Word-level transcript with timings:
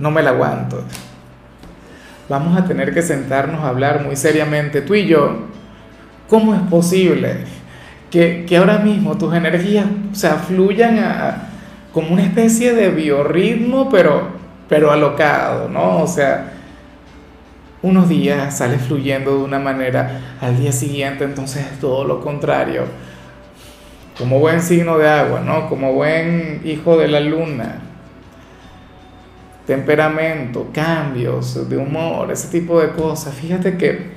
no 0.00 0.10
me 0.10 0.22
la 0.22 0.30
aguanto. 0.30 0.82
Vamos 2.28 2.58
a 2.58 2.64
tener 2.64 2.92
que 2.92 3.02
sentarnos 3.02 3.62
a 3.62 3.68
hablar 3.68 4.02
muy 4.04 4.16
seriamente, 4.16 4.80
tú 4.80 4.94
y 4.94 5.06
yo. 5.06 5.46
¿Cómo 6.28 6.54
es 6.54 6.60
posible 6.62 7.44
que, 8.10 8.44
que 8.48 8.56
ahora 8.56 8.78
mismo 8.78 9.18
tus 9.18 9.34
energías 9.34 9.86
o 10.12 10.14
sea, 10.14 10.36
fluyan 10.36 10.98
a, 10.98 11.48
como 11.92 12.12
una 12.12 12.22
especie 12.22 12.72
de 12.72 12.90
biorritmo, 12.90 13.88
pero, 13.90 14.28
pero 14.68 14.90
alocado, 14.90 15.68
¿no? 15.68 15.98
O 15.98 16.06
sea, 16.06 16.52
unos 17.82 18.08
días 18.08 18.56
sale 18.56 18.78
fluyendo 18.78 19.38
de 19.38 19.44
una 19.44 19.58
manera, 19.58 20.36
al 20.40 20.56
día 20.58 20.72
siguiente 20.72 21.24
entonces 21.24 21.66
es 21.66 21.78
todo 21.78 22.04
lo 22.04 22.20
contrario. 22.20 22.84
Como 24.16 24.38
buen 24.38 24.62
signo 24.62 24.98
de 24.98 25.08
agua, 25.08 25.40
¿no? 25.40 25.68
Como 25.68 25.94
buen 25.94 26.60
hijo 26.64 26.96
de 26.96 27.08
la 27.08 27.20
luna 27.20 27.89
temperamento, 29.70 30.68
cambios 30.74 31.68
de 31.68 31.76
humor, 31.76 32.32
ese 32.32 32.48
tipo 32.48 32.80
de 32.80 32.88
cosas. 32.90 33.32
Fíjate 33.32 33.76
que 33.76 34.14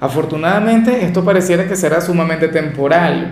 afortunadamente 0.00 1.04
esto 1.04 1.24
pareciera 1.24 1.68
que 1.68 1.76
será 1.76 2.00
sumamente 2.00 2.48
temporal. 2.48 3.30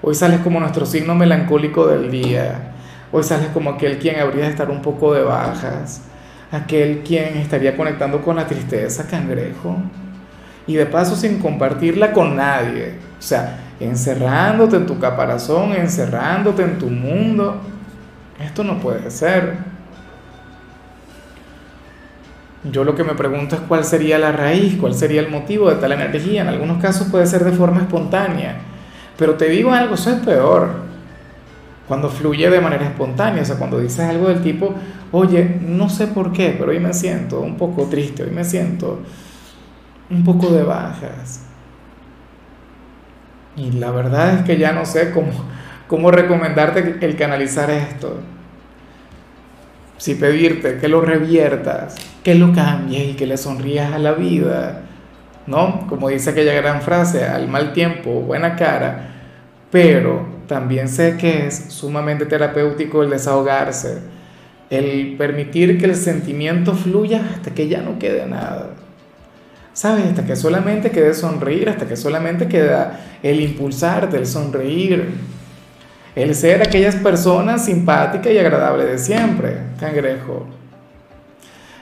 Hoy 0.00 0.14
sales 0.14 0.38
como 0.42 0.60
nuestro 0.60 0.86
signo 0.86 1.16
melancólico 1.16 1.88
del 1.88 2.08
día. 2.08 2.74
Hoy 3.10 3.24
sales 3.24 3.48
como 3.52 3.70
aquel 3.70 3.98
quien 3.98 4.20
habría 4.20 4.44
de 4.44 4.50
estar 4.50 4.70
un 4.70 4.80
poco 4.80 5.12
de 5.12 5.24
bajas. 5.24 6.02
Aquel 6.52 7.00
quien 7.00 7.36
estaría 7.36 7.76
conectando 7.76 8.22
con 8.22 8.36
la 8.36 8.46
tristeza, 8.46 9.04
cangrejo. 9.08 9.78
Y 10.68 10.74
de 10.74 10.86
paso 10.86 11.16
sin 11.16 11.40
compartirla 11.40 12.12
con 12.12 12.36
nadie. 12.36 12.94
O 13.18 13.22
sea, 13.22 13.58
encerrándote 13.80 14.76
en 14.76 14.86
tu 14.86 15.00
caparazón, 15.00 15.72
encerrándote 15.72 16.62
en 16.62 16.78
tu 16.78 16.86
mundo. 16.86 17.60
Esto 18.38 18.62
no 18.62 18.78
puede 18.78 19.10
ser. 19.10 19.71
Yo 22.64 22.84
lo 22.84 22.94
que 22.94 23.02
me 23.02 23.14
pregunto 23.14 23.56
es 23.56 23.62
cuál 23.62 23.84
sería 23.84 24.18
la 24.18 24.30
raíz, 24.30 24.76
cuál 24.76 24.94
sería 24.94 25.20
el 25.20 25.28
motivo 25.28 25.68
de 25.68 25.76
tal 25.76 25.92
energía. 25.92 26.42
En 26.42 26.48
algunos 26.48 26.80
casos 26.80 27.08
puede 27.08 27.26
ser 27.26 27.44
de 27.44 27.52
forma 27.52 27.80
espontánea. 27.80 28.56
Pero 29.16 29.34
te 29.34 29.48
digo 29.48 29.72
algo, 29.72 29.94
eso 29.94 30.10
es 30.10 30.20
peor. 30.20 30.68
Cuando 31.88 32.08
fluye 32.08 32.48
de 32.48 32.60
manera 32.60 32.84
espontánea, 32.84 33.42
o 33.42 33.44
sea, 33.44 33.56
cuando 33.56 33.80
dices 33.80 34.00
algo 34.00 34.28
del 34.28 34.42
tipo, 34.42 34.74
oye, 35.10 35.58
no 35.60 35.88
sé 35.88 36.06
por 36.06 36.32
qué, 36.32 36.54
pero 36.56 36.70
hoy 36.70 36.78
me 36.78 36.94
siento 36.94 37.40
un 37.40 37.56
poco 37.56 37.86
triste, 37.86 38.22
hoy 38.22 38.30
me 38.30 38.44
siento 38.44 39.00
un 40.08 40.22
poco 40.22 40.50
de 40.50 40.62
bajas. 40.62 41.44
Y 43.56 43.72
la 43.72 43.90
verdad 43.90 44.34
es 44.34 44.42
que 44.44 44.56
ya 44.56 44.72
no 44.72 44.86
sé 44.86 45.10
cómo, 45.10 45.32
cómo 45.88 46.12
recomendarte 46.12 46.98
el 47.00 47.16
canalizar 47.16 47.70
esto 47.70 48.20
si 50.02 50.16
pedirte 50.16 50.78
que 50.78 50.88
lo 50.88 51.00
reviertas, 51.00 51.94
que 52.24 52.34
lo 52.34 52.52
cambies 52.52 53.10
y 53.10 53.12
que 53.12 53.24
le 53.24 53.36
sonrías 53.36 53.92
a 53.92 54.00
la 54.00 54.10
vida, 54.14 54.80
¿no? 55.46 55.86
Como 55.88 56.08
dice 56.08 56.30
aquella 56.30 56.54
gran 56.54 56.82
frase, 56.82 57.24
al 57.24 57.46
mal 57.46 57.72
tiempo, 57.72 58.10
buena 58.10 58.56
cara, 58.56 59.12
pero 59.70 60.26
también 60.48 60.88
sé 60.88 61.16
que 61.16 61.46
es 61.46 61.66
sumamente 61.68 62.26
terapéutico 62.26 63.04
el 63.04 63.10
desahogarse, 63.10 63.98
el 64.70 65.14
permitir 65.16 65.78
que 65.78 65.84
el 65.84 65.94
sentimiento 65.94 66.74
fluya 66.74 67.22
hasta 67.36 67.54
que 67.54 67.68
ya 67.68 67.80
no 67.80 68.00
quede 68.00 68.26
nada. 68.26 68.70
¿Sabes? 69.72 70.06
Hasta 70.06 70.26
que 70.26 70.34
solamente 70.34 70.90
quede 70.90 71.14
sonreír, 71.14 71.68
hasta 71.68 71.86
que 71.86 71.94
solamente 71.94 72.48
queda 72.48 72.98
el 73.22 73.40
impulsarte, 73.40 74.16
el 74.16 74.26
sonreír, 74.26 75.10
el 76.14 76.34
ser 76.34 76.62
aquellas 76.62 76.96
personas 76.96 77.64
simpáticas 77.64 78.32
y 78.32 78.38
agradables 78.38 78.86
de 78.86 78.98
siempre, 78.98 79.58
cangrejo. 79.80 80.46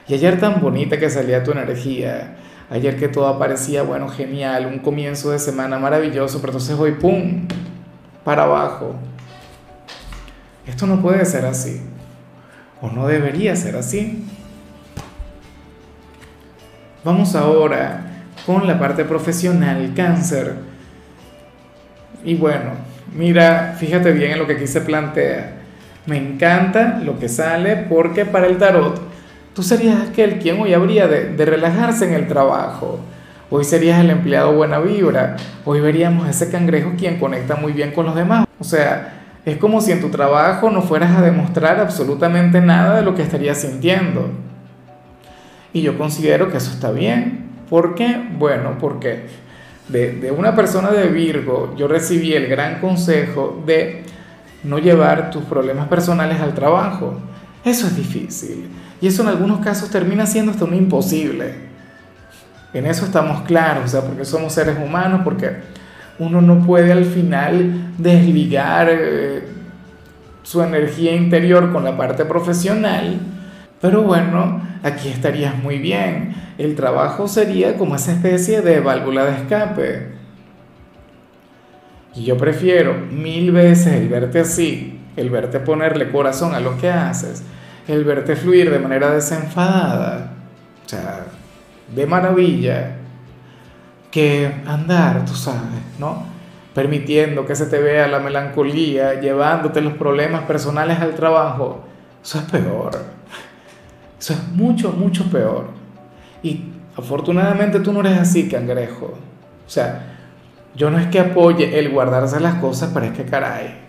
Y 0.07 0.13
ayer 0.13 0.39
tan 0.39 0.61
bonita 0.61 0.97
que 0.97 1.09
salía 1.09 1.43
tu 1.43 1.51
energía, 1.51 2.37
ayer 2.69 2.97
que 2.97 3.07
todo 3.07 3.37
parecía, 3.37 3.83
bueno, 3.83 4.07
genial, 4.07 4.65
un 4.65 4.79
comienzo 4.79 5.31
de 5.31 5.39
semana 5.39 5.79
maravilloso, 5.79 6.39
pero 6.39 6.53
entonces 6.53 6.77
hoy, 6.77 6.93
¡pum!, 6.93 7.47
para 8.23 8.43
abajo. 8.43 8.95
Esto 10.65 10.87
no 10.87 11.01
puede 11.01 11.25
ser 11.25 11.45
así, 11.45 11.81
o 12.81 12.89
no 12.89 13.07
debería 13.07 13.55
ser 13.55 13.75
así. 13.75 14.25
Vamos 17.03 17.35
ahora 17.35 18.25
con 18.45 18.67
la 18.67 18.79
parte 18.79 19.05
profesional, 19.05 19.93
cáncer. 19.95 20.70
Y 22.23 22.35
bueno, 22.35 22.91
Mira, 23.13 23.75
fíjate 23.77 24.13
bien 24.13 24.31
en 24.31 24.39
lo 24.39 24.47
que 24.47 24.53
aquí 24.53 24.67
se 24.67 24.79
plantea. 24.79 25.57
Me 26.05 26.17
encanta 26.17 27.01
lo 27.03 27.19
que 27.19 27.27
sale 27.27 27.75
porque 27.75 28.25
para 28.25 28.47
el 28.47 28.57
tarot 28.57 29.01
tú 29.53 29.63
serías 29.63 30.09
aquel 30.09 30.39
quien 30.39 30.61
hoy 30.61 30.73
habría 30.73 31.07
de, 31.07 31.45
relajarse 31.45 32.05
en 32.05 32.13
el 32.13 32.27
trabajo. 32.27 32.99
Hoy 33.49 33.65
serías 33.65 33.99
el 33.99 34.09
empleado 34.09 34.53
buena 34.53 34.79
vibra. 34.79 35.35
Hoy 35.65 35.81
veríamos 35.81 36.29
ese 36.29 36.49
cangrejo 36.49 36.93
quien 36.97 37.19
conecta 37.19 37.57
muy 37.57 37.73
bien 37.73 37.91
con 37.91 38.05
los 38.05 38.15
demás. 38.15 38.47
O 38.59 38.63
sea, 38.63 39.13
es 39.45 39.57
como 39.57 39.81
si 39.81 39.91
en 39.91 39.99
tu 39.99 40.09
trabajo 40.09 40.69
no 40.69 40.81
fueras 40.81 41.17
a 41.17 41.21
demostrar 41.21 41.81
absolutamente 41.81 42.61
nada 42.61 42.95
de 42.95 43.01
lo 43.01 43.13
que 43.13 43.23
estarías 43.23 43.57
sintiendo. 43.57 44.29
Y 45.73 45.81
yo 45.81 45.97
considero 45.97 46.49
que 46.49 46.57
eso 46.57 46.71
está 46.71 46.91
bien. 46.91 47.49
¿Por 47.69 47.93
qué? 47.93 48.21
Bueno, 48.37 48.77
porque 48.79 49.25
de, 49.91 50.33
una 50.35 50.55
persona 50.55 50.89
de 50.89 51.07
Virgo, 51.07 51.75
yo 51.77 51.87
recibí 51.87 52.33
el 52.33 52.47
gran 52.47 52.79
consejo 52.79 53.61
de 53.65 54.03
no 54.63 54.79
llevar 54.79 55.31
tus 55.31 55.43
problemas 55.43 55.87
personales 55.87 56.39
al 56.39 56.53
trabajo. 56.53 57.15
Eso 57.63 57.87
es 57.87 57.95
difícil. 57.95 58.69
Y 59.01 59.07
eso 59.07 59.23
en 59.23 59.29
algunos 59.29 59.59
casos 59.59 59.89
termina 59.89 60.25
siendo 60.25 60.51
hasta 60.51 60.65
un 60.65 60.75
imposible. 60.75 61.71
En 62.73 62.85
eso 62.85 63.05
estamos 63.05 63.41
claros, 63.41 63.85
o 63.85 63.87
sea, 63.87 64.01
porque 64.01 64.23
somos 64.23 64.53
seres 64.53 64.77
humanos, 64.77 65.21
porque 65.23 65.57
uno 66.19 66.41
no 66.41 66.65
puede 66.65 66.91
al 66.91 67.05
final 67.05 67.93
desligar 67.97 68.87
eh, 68.89 69.43
su 70.43 70.61
energía 70.61 71.15
interior 71.15 71.71
con 71.71 71.83
la 71.83 71.97
parte 71.97 72.23
profesional. 72.23 73.19
Pero 73.81 74.03
bueno, 74.03 74.61
aquí 74.83 75.09
estarías 75.09 75.57
muy 75.57 75.79
bien. 75.79 76.35
El 76.57 76.75
trabajo 76.75 77.27
sería 77.27 77.77
como 77.77 77.95
esa 77.95 78.13
especie 78.13 78.61
de 78.61 78.79
válvula 78.79 79.25
de 79.25 79.31
escape. 79.37 80.11
Y 82.13 82.25
yo 82.25 82.37
prefiero 82.37 82.93
mil 83.09 83.51
veces 83.51 83.93
el 83.93 84.09
verte 84.09 84.41
así, 84.41 84.99
el 85.15 85.29
verte 85.29 85.59
ponerle 85.59 86.11
corazón 86.11 86.53
a 86.53 86.59
lo 86.59 86.77
que 86.77 86.89
haces, 86.89 87.43
el 87.87 88.03
verte 88.03 88.35
fluir 88.35 88.69
de 88.69 88.79
manera 88.79 89.11
desenfadada, 89.11 90.33
o 90.85 90.89
sea, 90.89 91.25
de 91.95 92.05
maravilla, 92.05 92.97
que 94.11 94.51
andar, 94.67 95.23
tú 95.25 95.33
sabes, 95.33 95.81
¿no? 95.99 96.25
Permitiendo 96.75 97.45
que 97.45 97.55
se 97.55 97.65
te 97.65 97.79
vea 97.79 98.07
la 98.07 98.19
melancolía, 98.19 99.19
llevándote 99.21 99.79
los 99.79 99.93
problemas 99.93 100.43
personales 100.43 100.99
al 100.99 101.15
trabajo, 101.15 101.85
eso 102.21 102.39
es 102.39 102.43
peor. 102.45 103.20
Eso 104.21 104.33
es 104.33 104.47
mucho, 104.49 104.91
mucho 104.91 105.25
peor. 105.31 105.65
Y 106.43 106.61
afortunadamente 106.95 107.79
tú 107.79 107.91
no 107.91 108.01
eres 108.01 108.19
así, 108.19 108.47
cangrejo. 108.47 109.15
O 109.65 109.69
sea, 109.69 110.15
yo 110.75 110.91
no 110.91 110.99
es 110.99 111.07
que 111.07 111.19
apoye 111.19 111.79
el 111.79 111.89
guardarse 111.89 112.39
las 112.39 112.55
cosas, 112.55 112.91
pero 112.93 113.07
es 113.07 113.13
que 113.13 113.25
caray. 113.25 113.79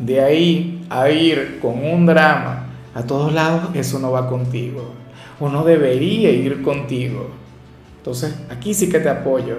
De 0.00 0.20
ahí 0.20 0.84
a 0.90 1.08
ir 1.10 1.60
con 1.62 1.78
un 1.78 2.06
drama 2.06 2.66
a 2.92 3.04
todos 3.04 3.32
lados, 3.32 3.70
eso 3.74 4.00
no 4.00 4.10
va 4.10 4.28
contigo. 4.28 4.92
O 5.38 5.48
no 5.48 5.62
debería 5.62 6.30
ir 6.30 6.60
contigo. 6.62 7.30
Entonces, 7.98 8.34
aquí 8.50 8.74
sí 8.74 8.88
que 8.88 8.98
te 8.98 9.08
apoyo. 9.08 9.58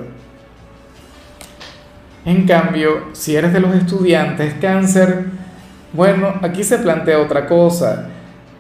En 2.25 2.45
cambio, 2.45 3.05
si 3.13 3.37
eres 3.37 3.53
de 3.53 3.61
los 3.61 3.73
estudiantes 3.73 4.55
cáncer, 4.55 5.27
bueno, 5.93 6.33
aquí 6.41 6.65
se 6.65 6.79
plantea 6.79 7.19
otra 7.19 7.47
cosa. 7.47 8.09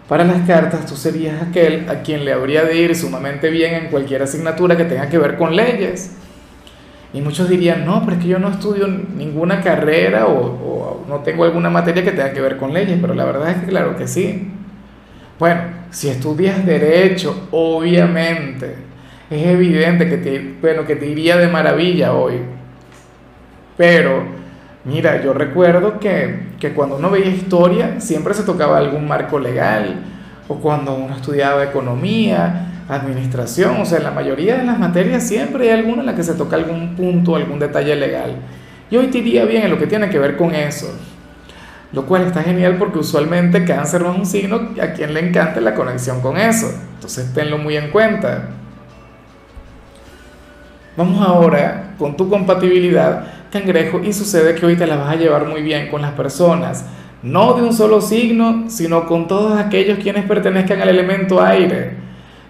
Para 0.07 0.25
las 0.25 0.45
cartas, 0.45 0.85
tú 0.85 0.95
serías 0.95 1.41
aquel 1.41 1.89
a 1.89 2.01
quien 2.01 2.25
le 2.25 2.33
habría 2.33 2.63
de 2.63 2.75
ir 2.75 2.95
sumamente 2.95 3.49
bien 3.49 3.73
en 3.75 3.87
cualquier 3.87 4.21
asignatura 4.21 4.75
que 4.75 4.83
tenga 4.83 5.07
que 5.07 5.17
ver 5.17 5.37
con 5.37 5.55
leyes. 5.55 6.11
Y 7.13 7.21
muchos 7.21 7.47
dirían, 7.47 7.85
no, 7.85 8.01
pero 8.03 8.17
es 8.17 8.23
que 8.23 8.29
yo 8.29 8.39
no 8.39 8.49
estudio 8.49 8.87
ninguna 8.87 9.61
carrera 9.61 10.25
o, 10.27 11.05
no 11.07 11.19
tengo 11.19 11.43
alguna 11.43 11.69
materia 11.69 12.03
que 12.03 12.11
tenga 12.11 12.33
que 12.33 12.41
ver 12.41 12.57
con 12.57 12.73
leyes, 12.73 12.97
pero 12.99 13.13
la 13.13 13.25
verdad 13.25 13.51
es 13.51 13.57
que 13.57 13.67
claro 13.67 13.95
que 13.95 14.07
sí. 14.07 14.49
Bueno, 15.37 15.61
si 15.91 16.09
estudias 16.09 16.65
derecho, 16.65 17.47
obviamente, 17.51 18.75
es 19.29 19.45
evidente 19.45 20.09
que 20.09 20.17
te, 20.17 20.55
bueno, 20.59 20.85
que 20.85 20.95
te 20.95 21.05
iría 21.07 21.37
de 21.37 21.47
maravilla 21.47 22.13
hoy. 22.13 22.35
Pero, 23.77 24.23
mira, 24.85 25.21
yo 25.23 25.33
recuerdo 25.33 25.99
que, 25.99 26.47
que 26.59 26.73
cuando 26.73 26.97
uno 26.97 27.09
veía 27.09 27.27
historia, 27.27 27.99
siempre 27.99 28.33
se 28.33 28.43
tocaba 28.43 28.77
algún 28.77 29.07
marco 29.07 29.39
legal, 29.39 30.03
o 30.47 30.55
cuando 30.55 30.93
uno 30.93 31.15
estudiaba 31.15 31.63
economía, 31.63 32.69
administración, 32.89 33.81
o 33.81 33.85
sea, 33.85 33.99
en 33.99 34.03
la 34.03 34.11
mayoría 34.11 34.57
de 34.57 34.65
las 34.65 34.77
materias 34.77 35.23
siempre 35.23 35.71
hay 35.71 35.79
alguna 35.79 36.01
en 36.01 36.07
la 36.07 36.15
que 36.15 36.23
se 36.23 36.33
toca 36.33 36.55
algún 36.55 36.95
punto, 36.95 37.35
algún 37.35 37.59
detalle 37.59 37.95
legal. 37.95 38.35
Y 38.91 38.97
hoy 38.97 39.07
te 39.07 39.19
iría 39.19 39.45
bien 39.45 39.63
en 39.63 39.71
lo 39.71 39.79
que 39.79 39.87
tiene 39.87 40.09
que 40.09 40.19
ver 40.19 40.37
con 40.37 40.53
eso. 40.53 40.93
Lo 41.93 42.05
cual 42.05 42.23
está 42.23 42.41
genial 42.41 42.77
porque 42.77 42.99
usualmente 42.99 43.65
cáncer 43.65 44.01
no 44.01 44.11
es 44.11 44.19
un 44.19 44.25
signo 44.25 44.71
a 44.81 44.93
quien 44.93 45.13
le 45.13 45.19
encanta 45.19 45.61
la 45.61 45.75
conexión 45.75 46.21
con 46.21 46.37
eso. 46.37 46.71
Entonces 46.95 47.31
tenlo 47.33 47.57
muy 47.57 47.77
en 47.77 47.91
cuenta. 47.91 48.49
Vamos 50.97 51.25
ahora 51.25 51.93
con 51.97 52.17
tu 52.17 52.29
compatibilidad, 52.29 53.32
cangrejo, 53.53 54.01
y 54.03 54.11
sucede 54.11 54.55
que 54.55 54.65
hoy 54.65 54.75
te 54.75 54.87
la 54.87 54.97
vas 54.97 55.13
a 55.13 55.15
llevar 55.15 55.45
muy 55.45 55.61
bien 55.61 55.87
con 55.89 56.01
las 56.01 56.13
personas, 56.13 56.85
no 57.21 57.53
de 57.53 57.61
un 57.61 57.71
solo 57.71 58.01
signo, 58.01 58.65
sino 58.67 59.05
con 59.05 59.27
todos 59.27 59.57
aquellos 59.57 59.99
quienes 59.99 60.25
pertenezcan 60.25 60.81
al 60.81 60.89
elemento 60.89 61.41
aire. 61.41 61.91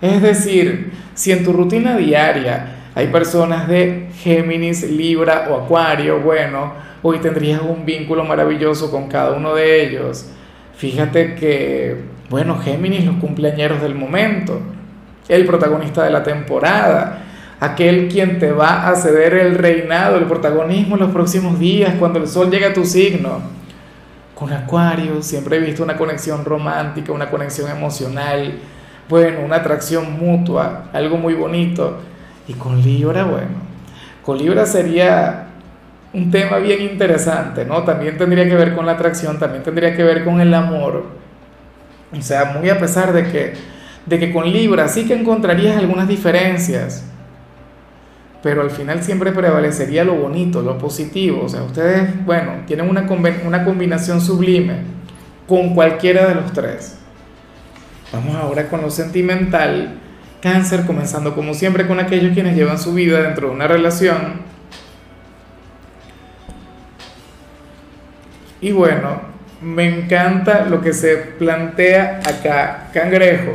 Es 0.02 0.22
decir, 0.22 0.92
si 1.14 1.32
en 1.32 1.44
tu 1.44 1.52
rutina 1.52 1.98
diaria 1.98 2.68
hay 2.96 3.08
personas 3.08 3.68
de 3.68 4.08
Géminis, 4.22 4.90
Libra 4.90 5.48
o 5.50 5.64
Acuario, 5.64 6.22
bueno, 6.22 6.74
hoy 7.02 7.20
tendrías 7.20 7.62
un 7.62 7.86
vínculo 7.86 8.24
maravilloso 8.24 8.90
con 8.90 9.10
cada 9.10 9.34
uno 9.34 9.56
de 9.56 9.86
ellos. 9.86 10.30
Fíjate 10.76 11.36
que, 11.36 11.98
bueno, 12.30 12.58
Géminis, 12.60 13.06
los 13.06 13.18
cumpleañeros 13.18 13.82
del 13.82 13.94
momento, 13.94 14.60
el 15.28 15.46
protagonista 15.46 16.04
de 16.04 16.12
la 16.12 16.24
temporada, 16.24 17.23
aquel 17.64 18.10
quien 18.10 18.40
te 18.40 18.52
va 18.52 18.90
a 18.90 18.96
ceder 18.96 19.34
el 19.36 19.56
reinado, 19.56 20.18
el 20.18 20.26
protagonismo 20.26 20.96
en 20.96 21.02
los 21.02 21.12
próximos 21.12 21.60
días, 21.60 21.96
cuando 21.98 22.20
el 22.20 22.28
sol 22.28 22.52
llegue 22.52 22.66
a 22.66 22.74
tu 22.74 22.84
signo. 22.84 23.40
Con 24.36 24.52
Acuario 24.52 25.22
siempre 25.22 25.58
he 25.58 25.60
visto 25.60 25.82
una 25.82 25.96
conexión 25.96 26.44
romántica, 26.44 27.14
una 27.14 27.30
conexión 27.30 27.72
emocional, 27.72 28.56
bueno, 29.08 29.40
una 29.46 29.58
atracción 29.58 30.20
mutua, 30.20 30.90
algo 30.92 31.18
muy 31.18 31.36
bonito. 31.36 32.00
Y 32.50 32.54
con 32.54 32.82
Libra, 32.82 33.24
bueno, 33.24 33.56
con 34.26 34.38
Libra 34.38 34.66
sería 34.66 35.46
un 36.12 36.30
tema 36.32 36.58
bien 36.58 36.82
interesante, 36.82 37.64
¿no? 37.64 37.84
También 37.84 38.18
tendría 38.18 38.46
que 38.46 38.56
ver 38.56 38.76
con 38.76 38.86
la 38.86 38.94
atracción, 38.94 39.40
también 39.40 39.64
tendría 39.64 39.96
que 39.96 40.04
ver 40.04 40.26
con 40.26 40.42
el 40.42 40.54
amor. 40.54 41.06
O 42.12 42.22
sea, 42.22 42.46
muy 42.60 42.70
a 42.70 42.78
pesar 42.78 43.14
de 43.14 43.24
que, 43.32 43.54
de 44.06 44.20
que 44.20 44.34
con 44.34 44.52
Libra 44.52 44.90
sí 44.90 45.06
que 45.06 45.14
encontrarías 45.14 45.78
algunas 45.78 46.10
diferencias, 46.10 47.06
pero 48.44 48.62
al 48.62 48.72
final 48.72 49.02
siempre 49.02 49.32
prevalecería 49.32 50.04
lo 50.04 50.16
bonito, 50.16 50.62
lo 50.62 50.78
positivo. 50.78 51.46
O 51.46 51.50
sea, 51.50 51.64
ustedes, 51.64 52.26
bueno, 52.26 52.52
tienen 52.68 52.90
una, 52.90 53.08
una 53.46 53.64
combinación 53.64 54.20
sublime 54.20 54.82
con 55.48 55.74
cualquiera 55.74 56.28
de 56.28 56.36
los 56.36 56.52
tres. 56.52 56.98
Vamos 58.12 58.36
ahora 58.36 58.68
con 58.68 58.82
lo 58.82 58.90
sentimental. 58.90 59.98
Cáncer, 60.42 60.86
comenzando 60.86 61.34
como 61.34 61.54
siempre 61.54 61.88
con 61.88 62.02
aquellos 62.02 62.34
quienes 62.34 62.58
llevan 62.58 62.78
su 62.78 62.94
vida 62.94 63.22
dentro 63.22 63.48
de 63.48 63.54
una 63.54 63.66
relación. 63.66 64.42
Y 68.60 68.74
bueno, 68.74 69.22
me 69.62 69.86
encanta 69.88 70.66
lo 70.66 70.82
que 70.82 70.92
se 70.92 71.16
plantea 71.16 72.20
acá, 72.26 72.90
cangrejo. 72.94 73.54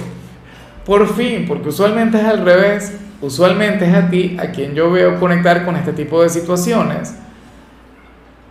Por 0.89 1.07
fin, 1.15 1.45
porque 1.47 1.69
usualmente 1.69 2.17
es 2.17 2.25
al 2.25 2.47
revés, 2.47 2.99
usualmente 3.21 3.85
es 3.85 3.95
a 3.95 4.09
ti 4.09 4.39
a 4.41 4.47
quien 4.47 4.75
yo 4.75 4.91
veo 4.91 5.21
conectar 5.21 5.67
con 5.67 5.77
este 5.77 5.93
tipo 5.93 6.23
de 6.23 6.31
situaciones. 6.31 7.15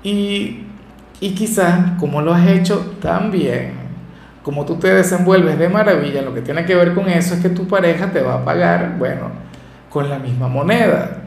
Y, 0.03 0.59
y 1.19 1.31
quizás, 1.33 1.99
como 1.99 2.21
lo 2.21 2.31
has 2.31 2.47
hecho 2.47 2.93
tan 3.01 3.31
bien, 3.31 3.71
como 4.43 4.65
tú 4.65 4.75
te 4.75 4.93
desenvuelves 4.93 5.57
de 5.57 5.67
maravilla, 5.67 6.21
lo 6.21 6.35
que 6.35 6.41
tiene 6.41 6.63
que 6.63 6.75
ver 6.75 6.93
con 6.93 7.09
eso 7.09 7.33
es 7.33 7.39
que 7.39 7.49
tu 7.49 7.67
pareja 7.67 8.11
te 8.11 8.21
va 8.21 8.35
a 8.35 8.45
pagar, 8.45 8.97
bueno, 8.99 9.31
con 9.89 10.07
la 10.07 10.19
misma 10.19 10.47
moneda. 10.47 11.23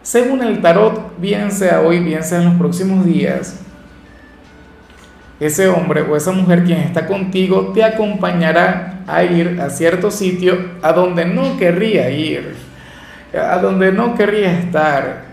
Según 0.00 0.42
el 0.42 0.62
tarot, 0.62 1.20
bien 1.20 1.50
sea 1.50 1.82
hoy, 1.82 2.00
bien 2.00 2.24
sea 2.24 2.38
en 2.38 2.46
los 2.46 2.54
próximos 2.54 3.04
días, 3.04 3.60
ese 5.38 5.68
hombre 5.68 6.00
o 6.00 6.16
esa 6.16 6.32
mujer 6.32 6.64
quien 6.64 6.78
está 6.78 7.06
contigo 7.06 7.72
te 7.74 7.84
acompañará 7.84 8.95
a 9.06 9.24
ir 9.24 9.60
a 9.60 9.70
cierto 9.70 10.10
sitio 10.10 10.56
a 10.82 10.92
donde 10.92 11.24
no 11.24 11.56
querría 11.56 12.10
ir, 12.10 12.54
a 13.32 13.58
donde 13.58 13.92
no 13.92 14.14
querría 14.14 14.58
estar, 14.58 15.24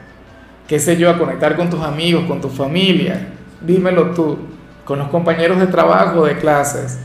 qué 0.68 0.80
sé 0.80 0.98
yo, 0.98 1.10
a 1.10 1.18
conectar 1.18 1.56
con 1.56 1.70
tus 1.70 1.82
amigos, 1.82 2.26
con 2.26 2.42
tu 2.42 2.50
familia, 2.50 3.30
dímelo 3.62 4.12
tú, 4.12 4.38
con 4.86 5.00
los 5.00 5.08
compañeros 5.10 5.60
de 5.60 5.68
trabajo, 5.68 6.26
de 6.26 6.38
clases 6.38 7.00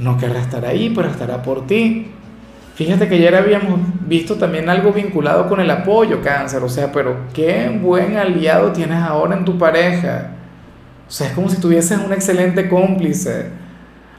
no 0.00 0.16
querrá 0.16 0.40
estar 0.40 0.64
ahí, 0.64 0.92
pero 0.94 1.08
estará 1.08 1.42
por 1.42 1.66
ti. 1.66 2.10
Fíjate 2.74 3.08
que 3.08 3.16
ayer 3.16 3.34
habíamos 3.34 3.78
visto 4.06 4.36
también 4.36 4.68
algo 4.70 4.92
vinculado 4.92 5.48
con 5.48 5.60
el 5.60 5.70
apoyo, 5.70 6.22
cáncer, 6.22 6.62
o 6.62 6.68
sea, 6.68 6.90
pero 6.90 7.26
qué 7.34 7.78
buen 7.80 8.16
aliado 8.16 8.72
tienes 8.72 9.02
ahora 9.02 9.36
en 9.36 9.44
tu 9.44 9.58
pareja. 9.58 10.30
O 11.06 11.10
sea, 11.10 11.28
es 11.28 11.32
como 11.34 11.50
si 11.50 11.60
tuvieses 11.60 11.98
un 11.98 12.12
excelente 12.12 12.68
cómplice, 12.68 13.50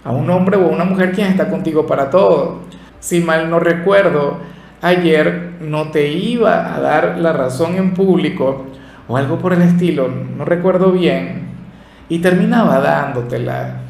a 0.04 0.12
un 0.12 0.30
hombre 0.30 0.58
o 0.58 0.66
a 0.66 0.70
una 0.70 0.84
mujer 0.84 1.12
quien 1.12 1.28
está 1.28 1.50
contigo 1.50 1.86
para 1.86 2.10
todo. 2.10 2.60
Si 3.00 3.22
mal 3.22 3.50
no 3.50 3.60
recuerdo, 3.60 4.38
ayer 4.82 5.54
no 5.62 5.92
te 5.92 6.10
iba 6.10 6.76
a 6.76 6.80
dar 6.80 7.18
la 7.18 7.34
razón 7.34 7.76
en 7.76 7.94
público 7.94 8.66
o 9.08 9.18
algo 9.18 9.38
por 9.40 9.54
el 9.54 9.62
estilo, 9.62 10.08
no 10.08 10.46
recuerdo 10.46 10.92
bien, 10.92 11.50
y 12.08 12.20
terminaba 12.20 12.80
dándotela 12.80 13.82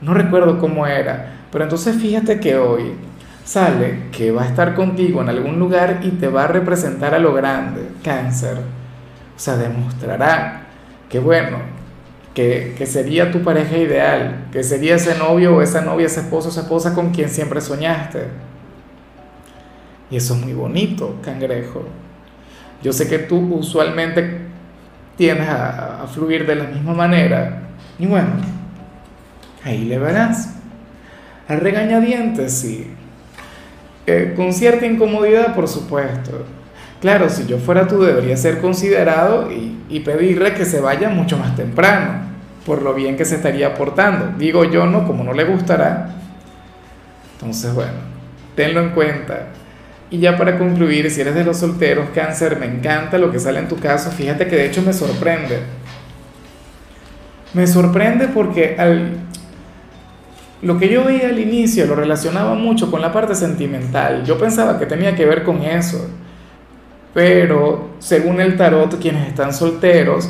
no 0.00 0.14
recuerdo 0.14 0.58
cómo 0.58 0.86
era, 0.86 1.32
pero 1.50 1.64
entonces 1.64 1.96
fíjate 1.96 2.38
que 2.38 2.56
hoy 2.56 2.94
sale 3.44 4.04
que 4.12 4.30
va 4.30 4.44
a 4.44 4.46
estar 4.46 4.74
contigo 4.74 5.20
en 5.22 5.28
algún 5.28 5.58
lugar 5.58 6.00
y 6.02 6.10
te 6.10 6.28
va 6.28 6.44
a 6.44 6.48
representar 6.48 7.14
a 7.14 7.18
lo 7.18 7.34
grande, 7.34 7.88
cáncer. 8.04 8.58
O 8.58 9.40
sea, 9.40 9.56
demostrará 9.56 10.66
que 11.08 11.18
bueno, 11.18 11.58
que, 12.38 12.74
que, 12.78 12.86
sería 12.86 13.32
tu 13.32 13.42
pareja 13.42 13.76
ideal, 13.76 14.46
que 14.52 14.62
sería 14.62 14.94
ese 14.94 15.18
novio 15.18 15.56
o 15.56 15.60
esa 15.60 15.80
novia, 15.80 16.06
ese 16.06 16.20
esposo 16.20 16.46
o 16.46 16.50
esa 16.52 16.60
esposa 16.60 16.94
con 16.94 17.10
quien 17.10 17.28
siempre 17.28 17.60
soñaste. 17.60 18.28
Y 20.08 20.16
eso 20.18 20.34
es 20.34 20.40
muy 20.40 20.52
bonito, 20.52 21.16
cangrejo. 21.20 21.82
Yo 22.80 22.92
sé 22.92 23.08
que 23.08 23.18
tú 23.18 23.56
usualmente 23.56 24.42
tienes 25.16 25.48
a, 25.48 26.04
a 26.04 26.06
fluir 26.06 26.46
de 26.46 26.54
la 26.54 26.64
misma 26.64 26.94
manera. 26.94 27.62
Y 27.98 28.06
bueno, 28.06 28.30
Ahí 29.64 29.84
le 29.84 29.98
verás. 29.98 30.54
Al 31.48 31.58
regañadientes, 31.58 32.52
sí. 32.52 32.86
Eh, 34.06 34.34
con 34.36 34.52
cierta 34.52 34.86
incomodidad, 34.86 35.56
por 35.56 35.66
supuesto. 35.66 36.46
Claro, 37.00 37.28
si 37.28 37.46
yo 37.46 37.58
fuera 37.58 37.88
tú, 37.88 38.00
debería 38.00 38.36
ser 38.36 38.60
considerado 38.60 39.50
y, 39.50 39.76
y 39.88 40.00
pedirle 40.00 40.54
que 40.54 40.64
se 40.64 40.80
vaya 40.80 41.08
mucho 41.08 41.36
más 41.36 41.54
temprano, 41.56 42.27
por 42.68 42.82
lo 42.82 42.92
bien 42.92 43.16
que 43.16 43.24
se 43.24 43.36
estaría 43.36 43.74
portando. 43.74 44.38
Digo 44.38 44.62
yo, 44.64 44.86
no, 44.86 45.06
como 45.06 45.24
no 45.24 45.32
le 45.32 45.44
gustará. 45.44 46.10
Entonces, 47.32 47.72
bueno, 47.72 47.94
tenlo 48.54 48.80
en 48.80 48.90
cuenta. 48.90 49.46
Y 50.10 50.18
ya 50.18 50.36
para 50.36 50.58
concluir, 50.58 51.10
si 51.10 51.22
eres 51.22 51.34
de 51.34 51.44
los 51.44 51.56
solteros, 51.56 52.10
cáncer, 52.14 52.58
me 52.60 52.66
encanta 52.66 53.16
lo 53.16 53.32
que 53.32 53.38
sale 53.38 53.58
en 53.58 53.68
tu 53.68 53.76
caso. 53.76 54.10
Fíjate 54.10 54.46
que 54.46 54.56
de 54.56 54.66
hecho 54.66 54.82
me 54.82 54.92
sorprende. 54.92 55.60
Me 57.54 57.66
sorprende 57.66 58.28
porque 58.28 58.76
al, 58.78 59.16
lo 60.60 60.78
que 60.78 60.90
yo 60.90 61.04
veía 61.04 61.28
al 61.28 61.38
inicio 61.38 61.86
lo 61.86 61.94
relacionaba 61.94 62.54
mucho 62.54 62.90
con 62.90 63.00
la 63.00 63.12
parte 63.12 63.34
sentimental. 63.34 64.24
Yo 64.24 64.38
pensaba 64.38 64.78
que 64.78 64.84
tenía 64.84 65.16
que 65.16 65.24
ver 65.24 65.42
con 65.42 65.62
eso. 65.62 66.06
Pero 67.14 67.92
según 67.98 68.42
el 68.42 68.58
tarot, 68.58 69.00
quienes 69.00 69.26
están 69.26 69.54
solteros, 69.54 70.28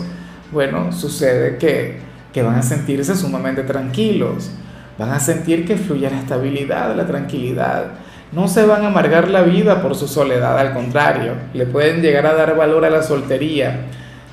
bueno, 0.52 0.92
sucede 0.92 1.58
que, 1.58 2.07
que 2.32 2.42
van 2.42 2.56
a 2.56 2.62
sentirse 2.62 3.14
sumamente 3.16 3.62
tranquilos. 3.62 4.50
Van 4.98 5.10
a 5.10 5.20
sentir 5.20 5.66
que 5.66 5.76
fluye 5.76 6.10
la 6.10 6.18
estabilidad, 6.18 6.94
la 6.96 7.06
tranquilidad. 7.06 7.92
No 8.32 8.48
se 8.48 8.66
van 8.66 8.84
a 8.84 8.88
amargar 8.88 9.28
la 9.28 9.42
vida 9.42 9.80
por 9.80 9.94
su 9.94 10.08
soledad, 10.08 10.58
al 10.58 10.74
contrario, 10.74 11.32
le 11.54 11.66
pueden 11.66 12.02
llegar 12.02 12.26
a 12.26 12.34
dar 12.34 12.56
valor 12.56 12.84
a 12.84 12.90
la 12.90 13.02
soltería. 13.02 13.86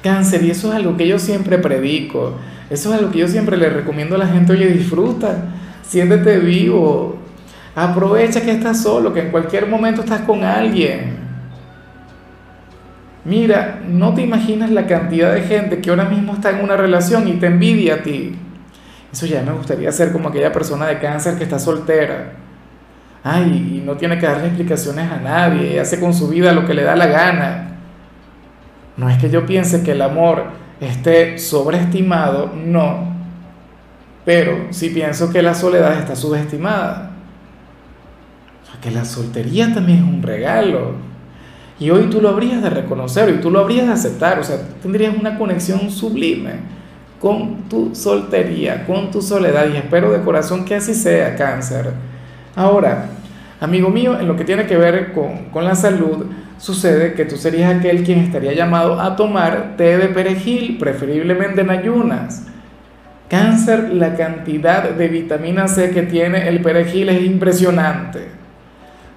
Cáncer, 0.04 0.44
y 0.44 0.52
eso 0.52 0.70
es 0.70 0.76
algo 0.76 0.98
que 0.98 1.08
yo 1.08 1.18
siempre 1.18 1.58
predico. 1.58 2.34
Eso 2.70 2.90
es 2.90 3.00
algo 3.00 3.12
que 3.12 3.20
yo 3.20 3.28
siempre 3.28 3.58
le 3.58 3.70
recomiendo 3.70 4.16
a 4.16 4.20
la 4.20 4.28
gente, 4.28 4.54
oye, 4.54 4.68
disfruta 4.68 5.36
siéntete 5.88 6.40
vivo, 6.40 7.18
aprovecha 7.76 8.42
que 8.42 8.52
estás 8.52 8.82
solo, 8.82 9.14
que 9.14 9.22
en 9.22 9.32
cualquier 9.32 9.68
momento 9.68 10.02
estás 10.02 10.22
con 10.22 10.44
alguien. 10.44 11.25
Mira, 13.26 13.82
no 13.88 14.14
te 14.14 14.22
imaginas 14.22 14.70
la 14.72 14.86
cantidad 14.86 15.34
de 15.34 15.42
gente 15.42 15.80
que 15.80 15.90
ahora 15.90 16.06
mismo 16.06 16.34
está 16.34 16.52
en 16.52 16.64
una 16.64 16.78
relación 16.78 17.28
y 17.28 17.34
te 17.34 17.48
envidia 17.48 17.96
a 17.96 18.04
ti. 18.04 18.36
Eso 19.12 19.26
ya 19.26 19.42
me 19.42 19.52
gustaría 19.52 19.92
ser 19.92 20.12
como 20.12 20.30
aquella 20.30 20.52
persona 20.52 20.86
de 20.88 21.00
cáncer 21.00 21.38
que 21.38 21.44
está 21.44 21.60
soltera 21.60 22.46
ay, 23.26 23.80
y 23.80 23.84
no 23.84 23.98
tiene 23.98 24.20
que 24.20 24.28
darle 24.28 24.46
explicaciones 24.46 25.12
a 25.12 25.18
nadie, 25.18 25.80
hace 25.80 26.00
con 26.00 26.14
su 26.14 26.30
vida 26.30 26.54
lo 26.54 26.66
que 26.68 26.76
le 26.76 26.84
da 26.84 26.96
la 26.96 27.08
gana. 27.08 27.70
No 28.98 29.10
es 29.10 29.18
que 29.18 29.32
yo 29.32 29.48
piense 29.48 29.84
que 29.84 29.94
el 29.94 30.02
amor 30.04 30.44
esté 30.80 31.40
sobreestimado, 31.40 32.54
no, 32.56 33.16
pero 34.24 34.68
sí 34.70 34.92
pienso 34.92 35.32
que 35.32 35.42
la 35.42 35.56
soledad 35.56 35.98
está 35.98 36.16
subestimada. 36.16 37.14
O 38.64 38.72
sea, 38.72 38.80
que 38.80 38.92
la 38.92 39.06
soltería 39.06 39.74
también 39.74 40.00
es 40.00 40.06
un 40.06 40.22
regalo. 40.22 40.94
Y 41.80 41.90
hoy 41.90 42.10
tú 42.10 42.22
lo 42.22 42.30
habrías 42.30 42.62
de 42.62 42.70
reconocer, 42.70 43.30
y 43.30 43.42
tú 43.42 43.52
lo 43.52 43.60
habrías 43.60 43.88
de 43.88 43.94
aceptar, 43.94 44.40
o 44.40 44.44
sea, 44.44 44.58
tendrías 44.82 45.16
una 45.16 45.38
conexión 45.38 45.92
sublime 45.92 46.76
con 47.20 47.68
tu 47.70 47.94
soltería, 47.94 48.86
con 48.86 49.12
tu 49.12 49.22
soledad, 49.22 49.68
y 49.74 49.78
espero 49.78 50.12
de 50.12 50.22
corazón 50.22 50.64
que 50.64 50.76
así 50.76 50.94
sea, 50.94 51.36
cáncer. 51.36 51.92
Ahora, 52.56 53.08
amigo 53.60 53.90
mío, 53.90 54.18
en 54.20 54.28
lo 54.28 54.38
que 54.38 54.46
tiene 54.46 54.66
que 54.68 54.78
ver 54.78 55.12
con, 55.12 55.66
la 55.66 55.76
salud, 55.76 56.28
sucede 56.58 57.14
que 57.14 57.26
tú 57.26 57.36
serías 57.36 57.76
aquel 57.76 58.04
quien 58.04 58.20
estaría 58.20 58.54
llamado 58.54 59.02
a 59.02 59.16
tomar 59.16 59.76
té 59.76 59.98
de 59.98 60.08
perejil, 60.08 60.78
preferiblemente 60.78 61.62
en 61.62 61.70
ayunas. 61.70 62.46
Cáncer, 63.30 63.90
la 63.94 64.16
cantidad 64.16 64.92
de 64.92 65.08
vitamina 65.08 65.68
C 65.68 65.90
que 65.90 66.04
tiene 66.04 66.48
el 66.48 66.62
perejil 66.62 67.10
es 67.10 67.24
impresionante. 67.24 68.45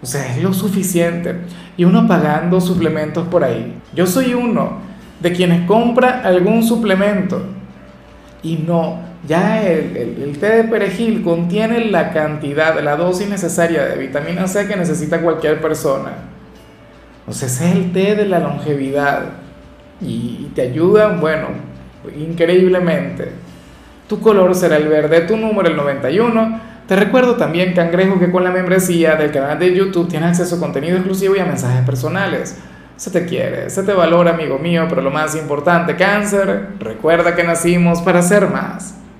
O 0.02 0.06
sea, 0.06 0.34
es 0.34 0.42
lo 0.42 0.52
suficiente. 0.52 1.36
Y 1.76 1.84
uno 1.84 2.06
pagando 2.06 2.60
suplementos 2.60 3.26
por 3.28 3.44
ahí. 3.44 3.78
Yo 3.94 4.06
soy 4.06 4.34
uno 4.34 4.78
de 5.20 5.32
quienes 5.32 5.66
compra 5.66 6.22
algún 6.22 6.62
suplemento 6.62 7.42
y 8.42 8.56
no 8.56 9.08
ya 9.26 9.62
el, 9.62 10.38
té 10.38 10.46
de 10.46 10.64
perejil 10.64 11.22
contiene 11.22 11.86
la 11.86 12.12
cantidad, 12.12 12.80
la 12.82 12.96
dosis 12.96 13.28
necesaria 13.28 13.84
de 13.84 13.96
vitamina 13.96 14.46
C 14.46 14.66
que 14.68 14.76
necesita 14.76 15.20
cualquier 15.20 15.60
persona. 15.60 16.12
O 17.26 17.32
sea, 17.32 17.48
ese 17.48 17.68
es 17.68 17.76
el 17.76 17.92
té 17.92 18.14
de 18.14 18.26
la 18.26 18.38
longevidad 18.38 19.24
y, 20.00 20.50
te 20.54 20.62
ayuda, 20.62 21.08
bueno, 21.08 21.48
increíblemente. 22.16 23.32
Tu 24.08 24.20
color 24.20 24.54
será 24.54 24.76
el 24.76 24.88
verde, 24.88 25.22
tu 25.22 25.36
número 25.36 25.68
el 25.68 25.76
91. 25.76 26.67
Te 26.88 26.96
recuerdo 26.96 27.36
también, 27.36 27.74
cangrejo, 27.74 28.18
que 28.18 28.30
con 28.30 28.42
la 28.42 28.50
membresía 28.50 29.14
del 29.14 29.30
canal 29.30 29.58
de 29.58 29.74
YouTube 29.74 30.08
tienes 30.08 30.30
acceso 30.30 30.56
a 30.56 30.58
contenido 30.58 30.96
exclusivo 30.96 31.36
y 31.36 31.38
a 31.38 31.44
mensajes 31.44 31.84
personales. 31.84 32.56
Se 32.96 33.10
te 33.10 33.26
quiere, 33.26 33.68
se 33.68 33.82
te 33.82 33.92
valora, 33.92 34.30
amigo 34.30 34.58
mío, 34.58 34.86
pero 34.88 35.02
lo 35.02 35.10
más 35.10 35.36
importante, 35.36 35.96
cáncer, 35.96 36.68
recuerda 36.80 37.36
que 37.36 37.44
nacimos 37.44 38.00
para 38.00 38.22
ser 38.22 38.48
más. 38.48 38.97